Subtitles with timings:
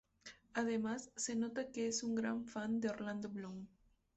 [0.55, 3.67] Además se nota que es una gran fan de Orlando Bloom.